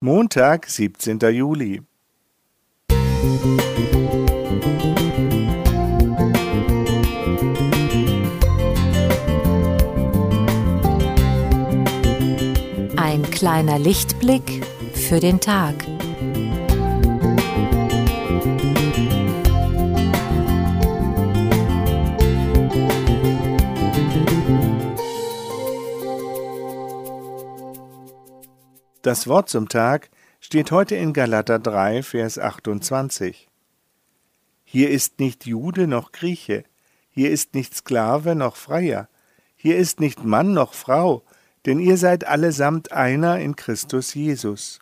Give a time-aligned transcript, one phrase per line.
[0.00, 1.18] Montag, 17.
[1.32, 1.82] Juli.
[12.96, 14.64] Ein kleiner Lichtblick
[14.94, 15.74] für den Tag.
[29.08, 33.48] Das Wort zum Tag steht heute in Galater 3, Vers 28.
[34.64, 36.64] Hier ist nicht Jude noch Grieche,
[37.08, 39.08] hier ist nicht Sklave noch Freier,
[39.56, 41.22] hier ist nicht Mann noch Frau,
[41.64, 44.78] denn ihr seid allesamt einer in Christus Jesus.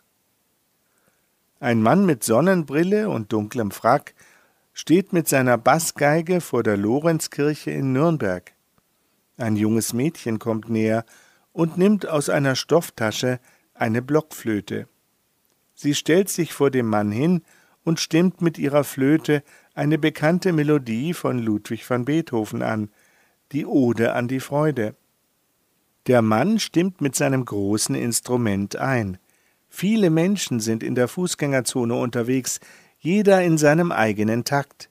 [1.61, 4.13] Ein Mann mit Sonnenbrille und dunklem Frack
[4.73, 8.51] steht mit seiner Bassgeige vor der Lorenzkirche in Nürnberg.
[9.37, 11.05] Ein junges Mädchen kommt näher
[11.53, 13.39] und nimmt aus einer Stofftasche
[13.81, 14.87] eine Blockflöte.
[15.73, 17.43] Sie stellt sich vor dem Mann hin
[17.83, 19.43] und stimmt mit ihrer Flöte
[19.73, 22.89] eine bekannte Melodie von Ludwig van Beethoven an,
[23.51, 24.95] die Ode an die Freude.
[26.07, 29.17] Der Mann stimmt mit seinem großen Instrument ein.
[29.69, 32.59] Viele Menschen sind in der Fußgängerzone unterwegs,
[32.99, 34.89] jeder in seinem eigenen Takt.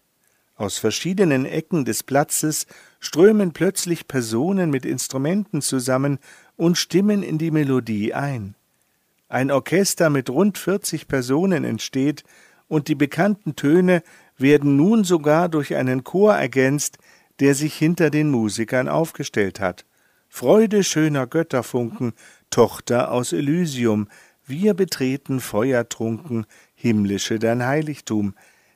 [0.55, 2.66] Aus verschiedenen Ecken des Platzes
[2.98, 6.19] strömen plötzlich Personen mit Instrumenten zusammen
[6.56, 8.55] und stimmen in die Melodie ein.
[9.28, 12.22] Ein Orchester mit rund 40 Personen entsteht
[12.69, 14.02] und die bekannten Töne
[14.38, 16.98] werden nun sogar durch einen Chor ergänzt,
[17.41, 19.84] der sich hinter den Musikern aufgestellt hat.
[20.28, 22.12] Freude schöner Götterfunken,
[22.50, 24.08] Tochter aus Elysium,
[24.47, 28.34] wir betreten feuertrunken, himmlische dein Heiligtum.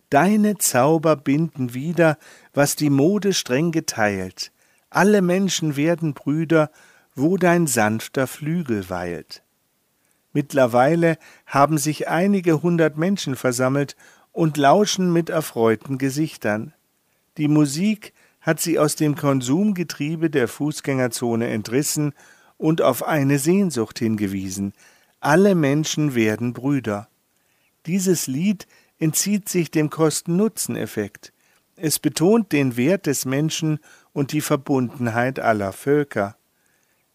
[0.09, 2.19] Deine Zauber binden wieder,
[2.53, 4.51] was die Mode streng geteilt.
[4.89, 6.73] Alle Menschen werden Brüder,
[7.15, 9.45] wo dein sanfter Flügel weilt.
[10.33, 13.97] Mittlerweile haben sich einige hundert Menschen versammelt
[14.33, 16.72] und lauschen mit erfreuten Gesichtern.
[17.37, 22.15] Die Musik hat sie aus dem Konsumgetriebe der Fußgängerzone entrissen
[22.56, 24.72] und auf eine Sehnsucht hingewiesen.
[25.21, 27.09] Alle Menschen werden Brüder.
[27.87, 28.66] Dieses Lied
[28.99, 31.32] entzieht sich dem Kosten-Nutzen-Effekt.
[31.76, 33.81] Es betont den Wert des Menschen
[34.12, 36.37] und die Verbundenheit aller Völker.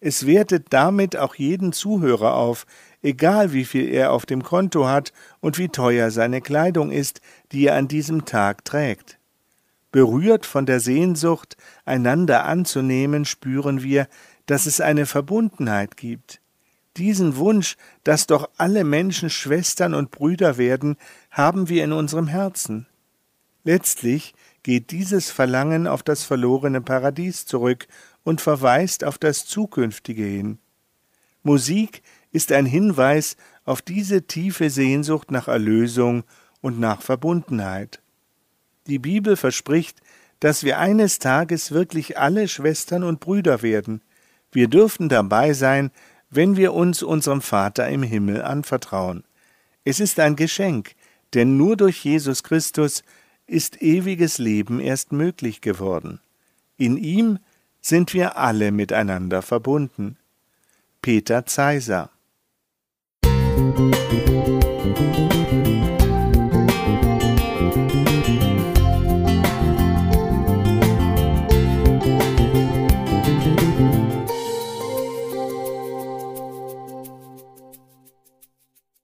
[0.08, 2.68] Es wertet damit auch jeden Zuhörer auf,
[3.02, 7.22] egal wie viel er auf dem Konto hat und wie teuer seine Kleidung ist,
[7.52, 9.18] die er an diesem Tag trägt.
[9.92, 14.08] Berührt von der Sehnsucht, einander anzunehmen, spüren wir,
[14.46, 16.40] dass es eine Verbundenheit gibt.
[16.98, 20.98] Diesen Wunsch, dass doch alle Menschen Schwestern und Brüder werden,
[21.32, 22.86] haben wir in unserem Herzen.
[23.64, 27.88] Letztlich geht dieses Verlangen auf das verlorene Paradies zurück
[28.26, 30.58] und verweist auf das Zukünftige hin.
[31.44, 32.02] Musik
[32.34, 36.24] ist ein Hinweis auf diese tiefe Sehnsucht nach Erlösung
[36.60, 38.02] und nach Verbundenheit.
[38.88, 40.02] Die Bibel verspricht,
[40.40, 44.02] dass wir eines Tages wirklich alle Schwestern und Brüder werden.
[44.52, 45.92] Wir dürfen dabei sein,
[46.30, 49.24] wenn wir uns unserem Vater im Himmel anvertrauen.
[49.84, 50.96] Es ist ein Geschenk,
[51.36, 53.04] denn nur durch Jesus Christus
[53.46, 56.20] ist ewiges Leben erst möglich geworden.
[56.78, 57.38] In ihm
[57.86, 60.18] sind wir alle miteinander verbunden.
[61.04, 62.10] Peter Zeiser